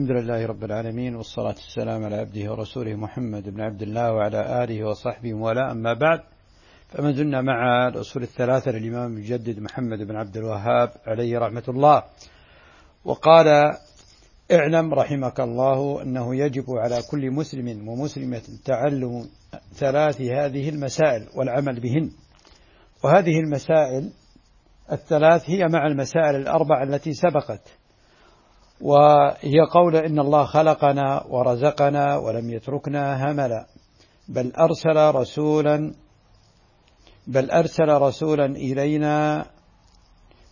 الحمد 0.00 0.16
لله 0.16 0.46
رب 0.46 0.64
العالمين 0.64 1.16
والصلاة 1.16 1.54
والسلام 1.54 2.04
على 2.04 2.16
عبده 2.16 2.50
ورسوله 2.50 2.94
محمد 2.94 3.48
بن 3.48 3.60
عبد 3.60 3.82
الله 3.82 4.12
وعلى 4.12 4.64
آله 4.64 4.84
وصحبه 4.84 5.34
ولا 5.34 5.72
أما 5.72 5.92
بعد 5.92 6.20
فما 6.88 7.12
زلنا 7.12 7.40
مع 7.40 7.88
الأصول 7.88 8.22
الثلاثة 8.22 8.70
للإمام 8.70 9.12
المجدد 9.12 9.58
محمد 9.58 9.98
بن 9.98 10.16
عبد 10.16 10.36
الوهاب 10.36 10.92
عليه 11.06 11.38
رحمة 11.38 11.62
الله. 11.68 12.02
وقال 13.04 13.46
اعلم 14.52 14.94
رحمك 14.94 15.40
الله 15.40 16.02
أنه 16.02 16.36
يجب 16.36 16.64
على 16.70 17.02
كل 17.10 17.30
مسلم 17.30 17.88
ومسلمة 17.88 18.42
تعلم 18.64 19.28
ثلاث 19.74 20.20
هذه 20.20 20.68
المسائل 20.68 21.28
والعمل 21.36 21.80
بهن. 21.80 22.10
وهذه 23.04 23.40
المسائل 23.40 24.10
الثلاث 24.92 25.50
هي 25.50 25.66
مع 25.68 25.86
المسائل 25.86 26.36
الأربع 26.36 26.82
التي 26.82 27.12
سبقت. 27.12 27.79
وهي 28.82 29.60
قول 29.72 29.96
إن 29.96 30.18
الله 30.18 30.44
خلقنا 30.44 31.24
ورزقنا 31.28 32.16
ولم 32.16 32.50
يتركنا 32.50 33.30
هملا. 33.30 33.66
بل 34.28 34.52
أرسل 34.52 35.14
رسولا 35.14 35.94
بل 37.26 37.50
أرسل 37.50 37.88
رسولا 37.88 38.44
إلينا 38.44 39.44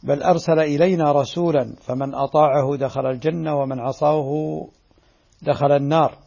بل 0.02 0.23
أرسل 0.23 0.59
إلينا 0.59 1.12
رسولا 1.12 1.74
فمن 1.87 2.14
أطاعه 2.14 2.77
دخل 2.77 3.06
الجنة 3.06 3.56
ومن 3.56 3.80
عصاه 3.80 4.30
دخل 5.42 5.73
النار. 5.73 6.18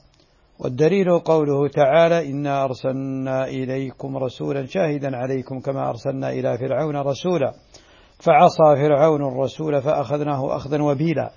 والدليل 0.59 1.19
قوله 1.19 1.67
تعالى 1.67 2.31
إنا 2.31 2.63
أرسلنا 2.63 3.47
إليكم 3.47 4.17
رسولا 4.17 4.65
شاهدا 4.65 5.17
عليكم 5.17 5.59
كما 5.59 5.89
أرسلنا 5.89 6.29
إلى 6.29 6.57
فرعون 6.57 6.95
رسولا. 6.95 7.53
فعصى 8.19 8.75
فرعون 8.75 9.27
الرسول 9.27 9.81
فأخذناه 9.81 10.55
أخذا 10.55 10.81
وبيلا. 10.81 11.31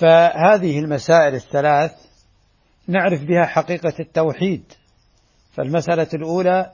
فهذه 0.00 0.78
المسائل 0.78 1.34
الثلاث 1.34 1.92
نعرف 2.88 3.24
بها 3.24 3.44
حقيقة 3.44 3.94
التوحيد. 4.00 4.72
فالمسألة 5.52 6.08
الأولى 6.14 6.72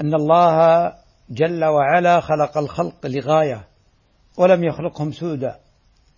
أن 0.00 0.14
الله 0.14 0.92
جل 1.30 1.64
وعلا 1.64 2.20
خلق 2.20 2.58
الخلق 2.58 3.06
لغاية 3.06 3.64
ولم 4.36 4.64
يخلقهم 4.64 5.12
سودا 5.12 5.56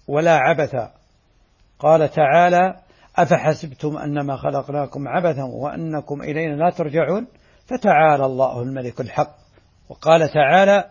ولا 0.09 0.37
عبثا. 0.37 0.93
قال 1.79 2.11
تعالى 2.11 2.75
أفحسبتم 3.17 3.97
أنما 3.97 4.37
خلقناكم 4.37 5.09
عبثا 5.09 5.43
وأنكم 5.43 6.23
إلينا 6.23 6.55
لا 6.55 6.71
ترجعون؟ 6.71 7.27
فتعالى 7.67 8.27
الله 8.27 8.63
الملك 8.63 9.01
الحق. 9.01 9.37
وقال 9.89 10.29
تعالى 10.29 10.85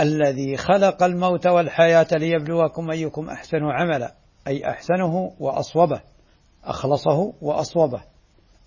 الذي 0.00 0.56
خلق 0.56 1.02
الموت 1.02 1.46
والحياة 1.46 2.06
ليبلوكم 2.12 2.90
أيكم 2.90 3.30
أحسن 3.30 3.62
عملا. 3.62 4.19
أي 4.46 4.70
أحسنه 4.70 5.32
وأصوبه. 5.40 6.00
أخلصه 6.64 7.32
وأصوبه. 7.42 8.02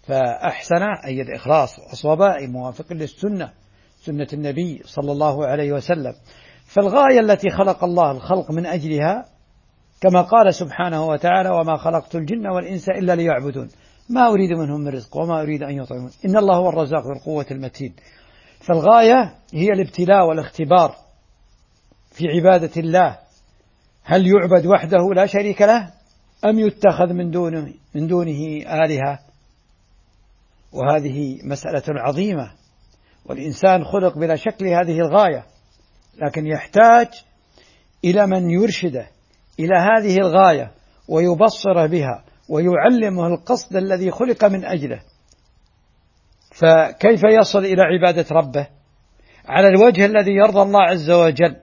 فأحسن 0.03 0.83
أي 1.05 1.21
الإخلاص 1.21 1.79
وأصوبه 1.79 2.35
أي 2.35 2.47
موافق 2.47 2.93
للسنة. 2.93 3.51
سنة 4.01 4.27
النبي 4.33 4.81
صلى 4.85 5.11
الله 5.11 5.47
عليه 5.47 5.71
وسلم. 5.71 6.13
فالغاية 6.65 7.19
التي 7.19 7.49
خلق 7.49 7.83
الله 7.83 8.11
الخلق 8.11 8.51
من 8.51 8.65
أجلها 8.65 9.25
كما 10.01 10.21
قال 10.21 10.53
سبحانه 10.53 11.05
وتعالى 11.05 11.49
وما 11.49 11.77
خلقت 11.77 12.15
الجن 12.15 12.47
والإنس 12.47 12.89
إلا 12.89 13.15
ليعبدون 13.15 13.69
ما 14.09 14.27
أريد 14.27 14.51
منهم 14.51 14.81
من 14.81 14.87
رزق 14.87 15.17
وما 15.17 15.41
أريد 15.41 15.63
أن 15.63 15.77
يطعمون. 15.77 16.11
إن 16.25 16.37
الله 16.37 16.55
هو 16.55 16.69
الرزاق 16.69 17.03
ذو 17.03 17.11
القوة 17.11 17.45
المتين. 17.51 17.95
فالغاية 18.59 19.35
هي 19.53 19.67
الابتلاء 19.67 20.27
والاختبار 20.27 20.95
في 22.11 22.27
عبادة 22.27 22.71
الله. 22.77 23.22
هل 24.03 24.27
يعبد 24.27 24.65
وحده 24.65 25.13
لا 25.15 25.25
شريك 25.25 25.61
له 25.61 25.93
أم 26.45 26.59
يتخذ 26.59 27.13
من 27.13 27.31
دونه 27.31 27.73
من 27.95 28.07
دونه 28.07 28.57
آلهة؟ 28.57 29.19
وهذه 30.73 31.39
مسألة 31.43 31.83
عظيمة. 31.87 32.51
والإنسان 33.25 33.83
خلق 33.83 34.17
بلا 34.17 34.35
شك 34.35 34.61
لهذه 34.61 34.99
الغاية 34.99 35.45
لكن 36.21 36.47
يحتاج 36.47 37.07
إلى 38.05 38.27
من 38.27 38.49
يرشده 38.49 39.07
إلى 39.59 39.75
هذه 39.77 40.17
الغاية 40.17 40.71
ويبصر 41.07 41.87
بها 41.87 42.23
ويعلمه 42.49 43.27
القصد 43.27 43.75
الذي 43.75 44.11
خلق 44.11 44.45
من 44.45 44.65
أجله. 44.65 45.01
فكيف 46.51 47.21
يصل 47.39 47.59
إلى 47.65 47.81
عبادة 47.81 48.25
ربه؟ 48.31 48.67
على 49.45 49.67
الوجه 49.67 50.05
الذي 50.05 50.31
يرضى 50.31 50.61
الله 50.61 50.81
عز 50.81 51.11
وجل. 51.11 51.55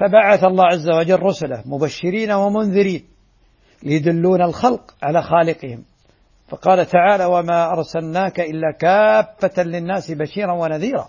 فبعث 0.00 0.44
الله 0.44 0.64
عز 0.64 0.90
وجل 0.90 1.22
رسله 1.22 1.62
مبشرين 1.66 2.30
ومنذرين 2.32 3.04
ليدلون 3.82 4.42
الخلق 4.42 4.94
على 5.02 5.22
خالقهم. 5.22 5.84
فقال 6.48 6.86
تعالى 6.86 7.24
وما 7.24 7.72
أرسلناك 7.72 8.40
إلا 8.40 8.72
كافة 8.80 9.62
للناس 9.62 10.10
بشيرا 10.10 10.52
ونذيرا. 10.52 11.08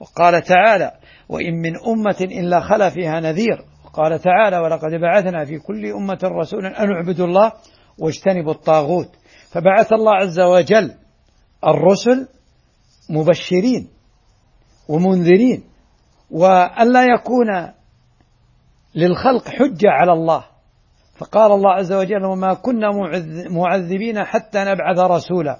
وقال 0.00 0.42
تعالى 0.42 0.92
وإن 1.28 1.54
من 1.54 1.72
أمة 1.86 2.16
إلا 2.20 2.60
خلا 2.60 2.90
فيها 2.90 3.20
نذير. 3.20 3.64
وقال 3.84 4.18
تعالى 4.18 4.58
ولقد 4.58 4.90
بعثنا 4.90 5.44
في 5.44 5.58
كل 5.58 5.86
أمة 5.86 6.18
رسولا 6.24 6.82
أن 6.82 6.90
اعبدوا 6.92 7.26
الله 7.26 7.52
واجتنبوا 7.98 8.52
الطاغوت. 8.52 9.08
فبعث 9.52 9.92
الله 9.92 10.14
عز 10.14 10.40
وجل 10.40 10.94
الرسل 11.66 12.28
مبشرين 13.10 13.88
ومنذرين 14.88 15.64
وألا 16.30 17.04
يكون 17.04 17.46
للخلق 18.94 19.48
حجة 19.48 19.90
على 19.90 20.12
الله. 20.12 20.44
فقال 21.16 21.52
الله 21.52 21.70
عز 21.70 21.92
وجل 21.92 22.24
وما 22.24 22.54
كنا 22.54 22.90
معذبين 23.50 24.24
حتى 24.24 24.58
نبعث 24.58 24.98
رسولا. 24.98 25.58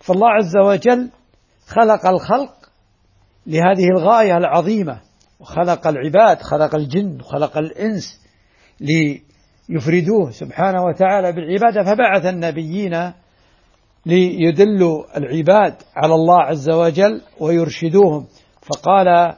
فالله 0.00 0.28
عز 0.28 0.56
وجل 0.56 1.10
خلق 1.66 2.06
الخلق 2.06 2.52
لهذه 3.46 3.88
الغاية 3.96 4.36
العظيمة. 4.36 5.00
وخلق 5.40 5.86
العباد 5.86 6.38
خلق 6.42 6.74
الجن 6.74 7.20
وخلق 7.20 7.58
الإنس 7.58 8.20
ليفردوه 8.80 10.30
سبحانه 10.30 10.84
وتعالى 10.84 11.32
بالعبادة. 11.32 11.94
فبعث 11.94 12.26
النبيين 12.26 13.12
ليدلوا 14.06 15.18
العباد 15.18 15.74
على 15.96 16.14
الله 16.14 16.42
عز 16.42 16.70
وجل 16.70 17.22
ويرشدوهم. 17.40 18.26
فقال 18.62 19.34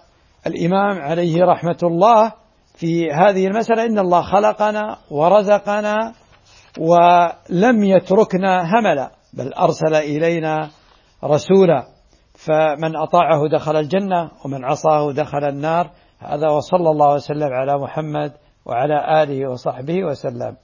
الإمام 0.47 0.99
عليه 0.99 1.45
رحمة 1.45 1.79
الله 1.83 2.42
في 2.75 3.13
هذه 3.13 3.47
المسألة 3.47 3.85
إن 3.87 3.99
الله 3.99 4.23
خلقنا 4.23 4.97
ورزقنا 5.11 6.13
ولم 6.79 7.85
يتركنا 7.85 8.63
هملا 8.65 9.11
بل 9.35 9.53
أرسل 9.53 9.95
إلينا 9.95 10.71
رسولا 11.25 11.87
فمن 12.35 12.97
أطاعه 12.97 13.49
دخل 13.53 13.77
الجنة 13.77 14.31
ومن 14.45 14.65
عصاه 14.65 15.13
دخل 15.13 15.45
النار 15.45 15.91
هذا 16.19 16.49
وصلى 16.49 16.91
الله 16.91 17.15
وسلم 17.15 17.53
على 17.53 17.79
محمد 17.79 18.33
وعلى 18.67 19.23
آله 19.23 19.51
وصحبه 19.51 20.05
وسلم. 20.05 20.57